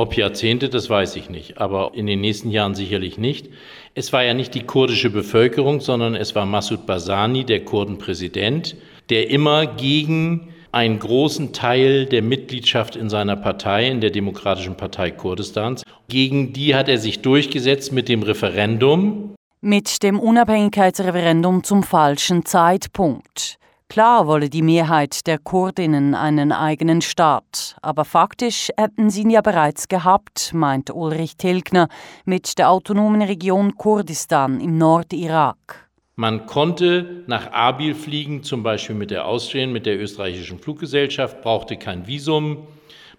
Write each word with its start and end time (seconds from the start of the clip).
Ob 0.00 0.16
Jahrzehnte, 0.16 0.70
das 0.70 0.88
weiß 0.88 1.16
ich 1.16 1.28
nicht, 1.28 1.58
aber 1.58 1.90
in 1.92 2.06
den 2.06 2.22
nächsten 2.22 2.50
Jahren 2.50 2.74
sicherlich 2.74 3.18
nicht. 3.18 3.50
Es 3.94 4.14
war 4.14 4.24
ja 4.24 4.32
nicht 4.32 4.54
die 4.54 4.62
kurdische 4.62 5.10
Bevölkerung, 5.10 5.80
sondern 5.80 6.14
es 6.14 6.34
war 6.34 6.46
Massoud 6.46 6.86
Barzani, 6.86 7.44
der 7.44 7.66
Kurdenpräsident, 7.66 8.76
der 9.10 9.28
immer 9.28 9.66
gegen 9.66 10.54
einen 10.72 11.00
großen 11.00 11.52
Teil 11.52 12.06
der 12.06 12.22
Mitgliedschaft 12.22 12.96
in 12.96 13.10
seiner 13.10 13.36
Partei, 13.36 13.88
in 13.88 14.00
der 14.00 14.08
Demokratischen 14.08 14.74
Partei 14.74 15.10
Kurdistans, 15.10 15.82
gegen 16.08 16.54
die 16.54 16.74
hat 16.74 16.88
er 16.88 16.96
sich 16.96 17.20
durchgesetzt 17.20 17.92
mit 17.92 18.08
dem 18.08 18.22
Referendum. 18.22 19.34
Mit 19.60 20.02
dem 20.02 20.18
Unabhängigkeitsreferendum 20.18 21.62
zum 21.62 21.82
falschen 21.82 22.46
Zeitpunkt. 22.46 23.59
Klar 23.90 24.28
wolle 24.28 24.48
die 24.48 24.62
Mehrheit 24.62 25.26
der 25.26 25.38
Kurdinnen 25.38 26.14
einen 26.14 26.52
eigenen 26.52 27.02
Staat, 27.02 27.74
aber 27.82 28.04
faktisch 28.04 28.68
hätten 28.76 29.10
sie 29.10 29.22
ihn 29.22 29.30
ja 29.30 29.40
bereits 29.40 29.88
gehabt, 29.88 30.52
meint 30.54 30.94
Ulrich 30.94 31.36
Tilgner 31.36 31.88
mit 32.24 32.56
der 32.58 32.70
autonomen 32.70 33.20
Region 33.20 33.74
Kurdistan 33.74 34.60
im 34.60 34.78
Nordirak. 34.78 35.90
Man 36.14 36.46
konnte 36.46 37.24
nach 37.26 37.52
Erbil 37.52 37.96
fliegen, 37.96 38.44
zum 38.44 38.62
Beispiel 38.62 38.94
mit 38.94 39.10
der 39.10 39.26
Austrian, 39.26 39.72
mit 39.72 39.86
der 39.86 40.00
österreichischen 40.00 40.60
Fluggesellschaft, 40.60 41.42
brauchte 41.42 41.76
kein 41.76 42.06
Visum. 42.06 42.68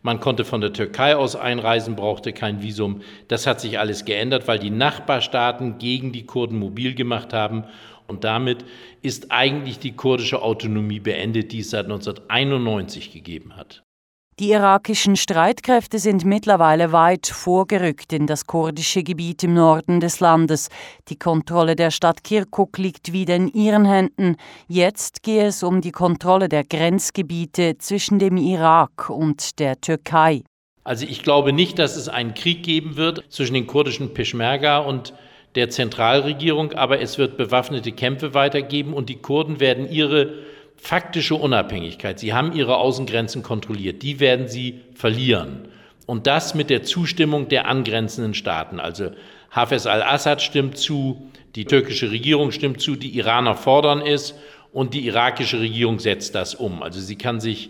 Man 0.04 0.22
konnte 0.22 0.46
von 0.46 0.62
der 0.62 0.72
Türkei 0.72 1.18
aus 1.18 1.36
einreisen, 1.36 1.98
brauchte 1.98 2.32
kein 2.32 2.62
Visum. 2.62 3.02
Das 3.28 3.46
hat 3.46 3.60
sich 3.60 3.78
alles 3.78 4.06
geändert, 4.06 4.48
weil 4.48 4.58
die 4.58 4.70
Nachbarstaaten 4.70 5.80
gegen 5.80 6.14
die 6.14 6.26
Kurden 6.26 6.58
mobil 6.58 6.96
gemacht 6.96 7.34
haben 7.34 7.66
und 8.12 8.24
damit 8.24 8.66
ist 9.02 9.32
eigentlich 9.32 9.80
die 9.80 9.94
kurdische 9.94 10.42
Autonomie 10.44 11.00
beendet, 11.00 11.52
die 11.52 11.62
es 11.62 11.72
seit 11.72 11.86
1991 11.86 13.12
gegeben 13.12 13.56
hat. 13.56 13.84
Die 14.40 14.50
irakischen 14.52 15.18
Streitkräfte 15.18 16.00
sind 16.00 16.26
mittlerweile 16.26 16.92
weit 16.92 17.28
vorgerückt 17.28 18.12
in 18.12 18.28
das 18.28 18.48
kurdische 18.48 19.04
Gebiet 19.04 19.44
im 19.44 19.54
Norden 19.54 20.00
des 20.00 20.20
Landes. 20.20 20.70
Die 21.10 21.18
Kontrolle 21.20 21.76
der 21.76 21.92
Stadt 21.92 22.24
Kirkuk 22.24 22.78
liegt 22.78 23.14
wieder 23.14 23.36
in 23.36 23.48
ihren 23.48 23.86
Händen. 23.86 24.38
Jetzt 24.68 25.22
gehe 25.22 25.46
es 25.46 25.64
um 25.64 25.82
die 25.82 25.92
Kontrolle 25.92 26.50
der 26.50 26.64
Grenzgebiete 26.64 27.78
zwischen 27.78 28.20
dem 28.20 28.38
Irak 28.38 29.10
und 29.10 29.60
der 29.60 29.80
Türkei. 29.80 30.42
Also 30.84 31.06
ich 31.06 31.22
glaube 31.22 31.54
nicht, 31.54 31.78
dass 31.78 31.96
es 31.96 32.10
einen 32.10 32.34
Krieg 32.34 32.64
geben 32.64 32.98
wird 32.98 33.24
zwischen 33.30 33.54
den 33.54 33.68
kurdischen 33.68 34.14
Peschmerga 34.16 34.80
und 34.80 35.14
der 35.56 35.70
Zentralregierung, 35.70 36.74
aber 36.74 37.02
es 37.02 37.18
wird 37.18 37.38
bewaffnete 37.38 37.92
Kämpfe 37.92 38.34
weitergeben 38.34 38.94
und 38.94 39.10
die 39.10 39.18
Kurden 39.18 39.60
werden 39.60 39.90
ihre 39.90 40.34
faktische 40.78 41.36
Unabhängigkeit, 41.36 42.20
sie 42.20 42.34
haben 42.34 42.54
ihre 42.54 42.78
Außengrenzen 42.78 43.44
kontrolliert, 43.44 44.02
die 44.02 44.20
werden 44.20 44.48
sie 44.48 44.82
verlieren. 44.96 45.68
Und 46.08 46.26
das 46.28 46.56
mit 46.56 46.70
der 46.70 46.84
Zustimmung 46.84 47.48
der 47.48 47.68
angrenzenden 47.68 48.34
Staaten. 48.34 48.80
Also 48.80 49.12
Hafez 49.52 49.86
al-Assad 49.86 50.42
stimmt 50.42 50.78
zu, 50.78 51.30
die 51.56 51.66
türkische 51.66 52.12
Regierung 52.12 52.52
stimmt 52.52 52.82
zu, 52.82 52.96
die 52.96 53.16
Iraner 53.16 53.56
fordern 53.56 54.02
es 54.02 54.34
und 54.74 54.94
die 54.94 55.06
irakische 55.06 55.60
Regierung 55.60 56.00
setzt 56.00 56.34
das 56.34 56.56
um. 56.56 56.82
Also 56.82 57.00
sie 57.00 57.18
kann 57.18 57.40
sich 57.40 57.70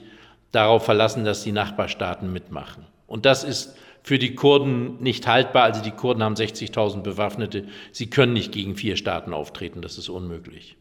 darauf 0.52 0.86
verlassen, 0.86 1.26
dass 1.26 1.44
die 1.44 1.52
Nachbarstaaten 1.52 2.32
mitmachen. 2.32 2.86
Und 3.08 3.26
das 3.26 3.44
ist 3.44 3.76
für 4.04 4.20
die 4.20 4.36
Kurden 4.36 5.02
nicht 5.02 5.28
haltbar. 5.28 5.64
Also 5.64 5.82
die 5.82 5.92
Kurden 5.92 6.24
haben 6.24 6.36
60.000 6.36 7.02
Bewaffnete. 7.02 7.68
Sie 7.92 8.10
können 8.10 8.34
nicht 8.34 8.52
gegen 8.52 8.76
vier 8.76 8.96
Staaten 8.96 9.34
auftreten. 9.34 9.82
Das 9.82 9.98
ist 9.98 10.10
unmöglich. 10.10 10.78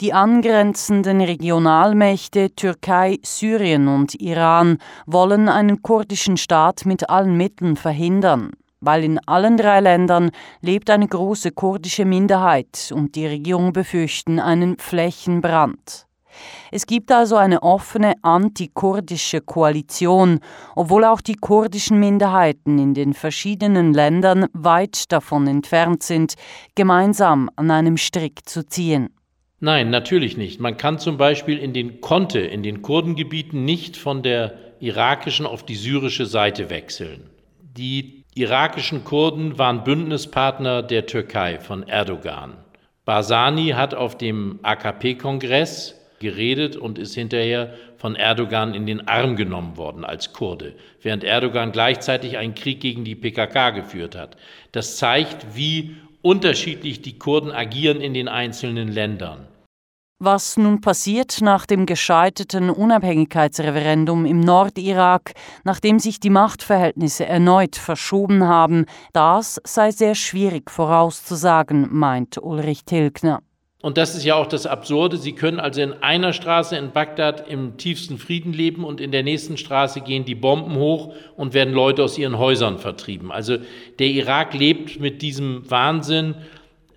Die 0.00 0.12
angrenzenden 0.12 1.20
Regionalmächte 1.20 2.50
Türkei, 2.56 3.18
Syrien 3.22 3.86
und 3.86 4.20
Iran 4.20 4.78
wollen 5.06 5.48
einen 5.48 5.82
kurdischen 5.82 6.36
Staat 6.36 6.84
mit 6.84 7.08
allen 7.08 7.36
Mitteln 7.36 7.76
verhindern, 7.76 8.50
weil 8.80 9.04
in 9.04 9.20
allen 9.28 9.56
drei 9.56 9.78
Ländern 9.78 10.32
lebt 10.60 10.90
eine 10.90 11.06
große 11.06 11.52
kurdische 11.52 12.04
Minderheit 12.04 12.92
und 12.92 13.14
die 13.14 13.26
Regierung 13.26 13.72
befürchten 13.72 14.40
einen 14.40 14.78
Flächenbrand. 14.78 16.06
Es 16.70 16.86
gibt 16.86 17.12
also 17.12 17.36
eine 17.36 17.62
offene 17.62 18.14
antikurdische 18.22 19.40
Koalition, 19.40 20.40
obwohl 20.74 21.04
auch 21.04 21.20
die 21.20 21.36
kurdischen 21.36 21.98
Minderheiten 22.00 22.78
in 22.78 22.94
den 22.94 23.14
verschiedenen 23.14 23.94
Ländern 23.94 24.46
weit 24.52 25.12
davon 25.12 25.46
entfernt 25.46 26.02
sind, 26.02 26.34
gemeinsam 26.74 27.50
an 27.56 27.70
einem 27.70 27.96
Strick 27.96 28.48
zu 28.48 28.66
ziehen. 28.66 29.10
Nein, 29.60 29.90
natürlich 29.90 30.36
nicht. 30.36 30.60
Man 30.60 30.76
kann 30.76 30.98
zum 30.98 31.16
Beispiel 31.16 31.58
in 31.58 31.72
den 31.72 32.00
Konte, 32.00 32.40
in 32.40 32.62
den 32.62 32.82
Kurdengebieten 32.82 33.64
nicht 33.64 33.96
von 33.96 34.22
der 34.22 34.58
irakischen 34.80 35.46
auf 35.46 35.64
die 35.64 35.76
syrische 35.76 36.26
Seite 36.26 36.68
wechseln. 36.68 37.30
Die 37.76 38.24
irakischen 38.34 39.04
Kurden 39.04 39.58
waren 39.58 39.84
Bündnispartner 39.84 40.82
der 40.82 41.06
Türkei 41.06 41.58
von 41.58 41.82
Erdogan. 41.84 42.58
Barzani 43.04 43.70
hat 43.70 43.94
auf 43.94 44.18
dem 44.18 44.58
AKP-Kongress 44.62 45.94
geredet 46.24 46.74
und 46.76 46.98
ist 46.98 47.14
hinterher 47.14 47.74
von 47.96 48.16
Erdogan 48.16 48.74
in 48.74 48.86
den 48.86 49.06
Arm 49.06 49.36
genommen 49.36 49.76
worden 49.76 50.04
als 50.04 50.32
Kurde, 50.32 50.74
während 51.00 51.22
Erdogan 51.22 51.70
gleichzeitig 51.70 52.36
einen 52.36 52.56
Krieg 52.56 52.80
gegen 52.80 53.04
die 53.04 53.14
PKK 53.14 53.70
geführt 53.70 54.16
hat. 54.16 54.36
Das 54.72 54.96
zeigt, 54.96 55.54
wie 55.54 55.94
unterschiedlich 56.20 57.02
die 57.02 57.18
Kurden 57.18 57.52
agieren 57.52 58.00
in 58.00 58.14
den 58.14 58.26
einzelnen 58.26 58.88
Ländern. 58.88 59.46
Was 60.20 60.56
nun 60.56 60.80
passiert 60.80 61.42
nach 61.42 61.66
dem 61.66 61.86
gescheiterten 61.86 62.70
Unabhängigkeitsreferendum 62.70 64.24
im 64.24 64.40
Nordirak, 64.40 65.32
nachdem 65.64 65.98
sich 65.98 66.18
die 66.18 66.30
Machtverhältnisse 66.30 67.26
erneut 67.26 67.76
verschoben 67.76 68.44
haben, 68.44 68.86
das 69.12 69.60
sei 69.64 69.90
sehr 69.90 70.14
schwierig 70.14 70.70
vorauszusagen, 70.70 71.88
meint 71.90 72.38
Ulrich 72.42 72.84
Tilgner. 72.84 73.42
Und 73.84 73.98
das 73.98 74.14
ist 74.14 74.24
ja 74.24 74.34
auch 74.34 74.46
das 74.46 74.64
Absurde. 74.64 75.18
Sie 75.18 75.32
können 75.32 75.60
also 75.60 75.82
in 75.82 75.92
einer 75.92 76.32
Straße 76.32 76.74
in 76.74 76.92
Bagdad 76.92 77.50
im 77.50 77.76
tiefsten 77.76 78.16
Frieden 78.16 78.54
leben 78.54 78.82
und 78.82 78.98
in 78.98 79.12
der 79.12 79.22
nächsten 79.22 79.58
Straße 79.58 80.00
gehen 80.00 80.24
die 80.24 80.34
Bomben 80.34 80.76
hoch 80.76 81.12
und 81.36 81.52
werden 81.52 81.74
Leute 81.74 82.02
aus 82.02 82.16
ihren 82.16 82.38
Häusern 82.38 82.78
vertrieben. 82.78 83.30
Also 83.30 83.58
der 83.98 84.06
Irak 84.06 84.54
lebt 84.54 85.00
mit 85.00 85.20
diesem 85.20 85.70
Wahnsinn 85.70 86.34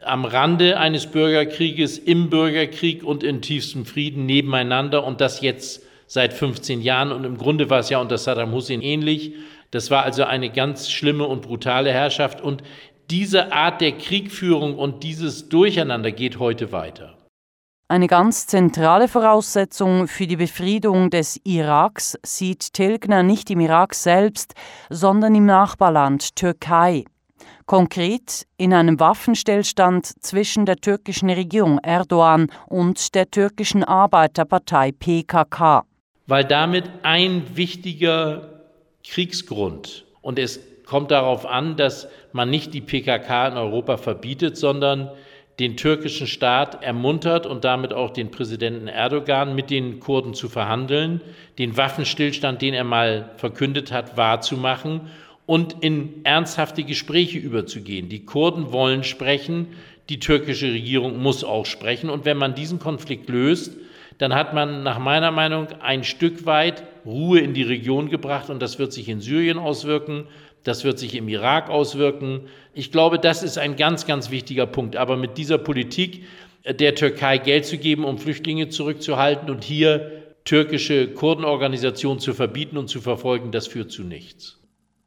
am 0.01 0.23
Rande 0.23 0.79
eines 0.79 1.07
Bürgerkrieges, 1.07 1.97
im 1.97 2.29
Bürgerkrieg 2.29 3.03
und 3.03 3.21
in 3.21 3.41
tiefstem 3.41 3.85
Frieden 3.85 4.25
nebeneinander 4.25 5.03
und 5.03 5.19
das 5.19 5.41
jetzt 5.41 5.83
seit 6.05 6.31
15 6.31 6.81
Jahren. 6.81 7.11
Und 7.11 7.25
im 7.25 7.37
Grunde 7.37 7.69
war 7.69 7.79
es 7.79 7.89
ja 7.89 7.99
unter 7.99 8.17
Saddam 8.17 8.53
Hussein 8.53 8.81
ähnlich. 8.81 9.33
Das 9.71 9.91
war 9.91 10.03
also 10.03 10.23
eine 10.23 10.49
ganz 10.49 10.89
schlimme 10.89 11.25
und 11.25 11.41
brutale 11.41 11.91
Herrschaft. 11.91 12.39
Und 12.39 12.63
diese 13.09 13.53
Art 13.53 13.81
der 13.81 13.93
Kriegführung 13.93 14.77
und 14.77 15.03
dieses 15.03 15.49
Durcheinander 15.49 16.11
geht 16.11 16.39
heute 16.39 16.71
weiter. 16.71 17.17
Eine 17.89 18.07
ganz 18.07 18.47
zentrale 18.47 19.07
Voraussetzung 19.07 20.09
für 20.09 20.27
die 20.27 20.35
Befriedung 20.35 21.09
des 21.09 21.39
Iraks 21.45 22.17
sieht 22.21 22.73
Tilgner 22.73 23.23
nicht 23.23 23.49
im 23.49 23.61
Irak 23.61 23.95
selbst, 23.95 24.55
sondern 24.89 25.33
im 25.35 25.45
Nachbarland 25.45 26.35
Türkei. 26.35 27.05
Konkret 27.65 28.45
in 28.57 28.73
einem 28.73 28.99
Waffenstillstand 28.99 30.21
zwischen 30.21 30.65
der 30.65 30.77
türkischen 30.77 31.29
Regierung 31.29 31.79
Erdogan 31.79 32.51
und 32.67 33.15
der 33.15 33.31
türkischen 33.31 33.85
Arbeiterpartei 33.85 34.91
PKK. 34.91 35.85
Weil 36.27 36.43
damit 36.43 36.89
ein 37.03 37.55
wichtiger 37.55 38.63
Kriegsgrund 39.05 40.05
und 40.21 40.39
es 40.39 40.59
kommt 40.87 41.11
darauf 41.11 41.45
an, 41.45 41.75
dass 41.75 42.07
man 42.31 42.49
nicht 42.49 42.73
die 42.73 42.81
PKK 42.81 43.49
in 43.49 43.57
Europa 43.57 43.97
verbietet, 43.97 44.57
sondern 44.57 45.11
den 45.59 45.75
türkischen 45.75 46.27
Staat 46.27 46.83
ermuntert 46.83 47.45
und 47.45 47.63
damit 47.63 47.91
auch 47.91 48.11
den 48.11 48.31
Präsidenten 48.31 48.87
Erdogan 48.87 49.55
mit 49.55 49.69
den 49.69 49.99
Kurden 49.99 50.33
zu 50.33 50.49
verhandeln, 50.49 51.19
den 51.57 51.75
Waffenstillstand, 51.75 52.61
den 52.61 52.73
er 52.73 52.83
mal 52.83 53.31
verkündet 53.37 53.91
hat, 53.91 54.17
wahrzumachen 54.17 55.01
und 55.45 55.77
in 55.81 56.23
ernsthafte 56.23 56.83
Gespräche 56.83 57.39
überzugehen. 57.39 58.07
Die 58.07 58.25
Kurden 58.25 58.71
wollen 58.71 59.03
sprechen, 59.03 59.67
die 60.09 60.19
türkische 60.19 60.67
Regierung 60.67 61.21
muss 61.21 61.43
auch 61.43 61.65
sprechen. 61.65 62.09
Und 62.09 62.23
wenn 62.25 62.37
man 62.37 62.53
diesen 62.53 62.79
Konflikt 62.79 63.27
löst, 63.29 63.75
dann 64.19 64.33
hat 64.33 64.53
man 64.53 64.83
nach 64.83 64.99
meiner 64.99 65.31
Meinung 65.31 65.67
ein 65.81 66.03
Stück 66.03 66.45
weit 66.45 66.83
Ruhe 67.05 67.39
in 67.39 67.53
die 67.53 67.63
Region 67.63 68.09
gebracht 68.09 68.49
und 68.49 68.61
das 68.61 68.79
wird 68.79 68.93
sich 68.93 69.09
in 69.09 69.21
Syrien 69.21 69.57
auswirken, 69.57 70.27
das 70.63 70.83
wird 70.83 70.99
sich 70.99 71.15
im 71.15 71.29
Irak 71.29 71.69
auswirken. 71.69 72.41
Ich 72.73 72.91
glaube, 72.91 73.19
das 73.19 73.43
ist 73.43 73.57
ein 73.57 73.75
ganz, 73.75 74.05
ganz 74.05 74.31
wichtiger 74.31 74.65
Punkt. 74.65 74.95
Aber 74.95 75.17
mit 75.17 75.37
dieser 75.37 75.57
Politik 75.57 76.23
äh, 76.63 76.73
der 76.73 76.95
Türkei 76.95 77.37
Geld 77.37 77.65
zu 77.65 77.77
geben, 77.77 78.03
um 78.03 78.17
Flüchtlinge 78.17 78.69
zurückzuhalten 78.69 79.49
und 79.49 79.63
hier 79.63 80.23
türkische 80.45 81.09
Kurdenorganisationen 81.09 82.19
zu 82.19 82.33
verbieten 82.33 82.77
und 82.77 82.87
zu 82.87 83.01
verfolgen, 83.01 83.51
das 83.51 83.67
führt 83.67 83.91
zu 83.91 84.03
nichts. 84.03 84.57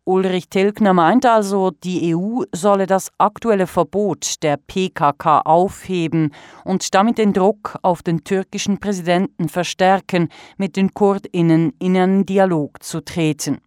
Ulrich 0.05 0.49
Tilgner 0.49 0.93
meint 0.93 1.25
also, 1.25 1.71
die 1.71 2.17
EU 2.17 2.43
solle 2.53 2.87
das 2.87 3.11
aktuelle 3.19 3.67
Verbot 3.67 4.43
der 4.43 4.57
PKK 4.57 5.43
aufheben 5.45 6.33
und 6.65 6.95
damit 6.95 7.19
den 7.19 7.33
Druck 7.33 7.79
auf 7.83 8.03
den 8.03 8.25
türkischen 8.25 8.81
Präsidenten 8.81 9.49
verstärken, 9.49 10.29
mit 10.57 10.77
den 10.77 10.95
Kurdinnen 10.95 11.75
in 11.79 11.97
einen 11.97 12.27
Dialog 12.27 12.83
zu 12.83 13.05
treten. 13.05 13.59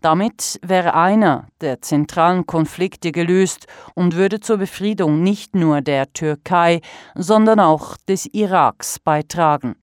Damit 0.00 0.60
wäre 0.62 0.94
einer 0.94 1.48
der 1.60 1.82
zentralen 1.82 2.46
Konflikte 2.46 3.10
gelöst 3.10 3.66
und 3.94 4.14
würde 4.14 4.38
zur 4.38 4.58
Befriedung 4.58 5.22
nicht 5.24 5.56
nur 5.56 5.80
der 5.80 6.12
Türkei, 6.12 6.80
sondern 7.16 7.58
auch 7.58 7.96
des 8.08 8.26
Iraks 8.26 9.00
beitragen. 9.00 9.74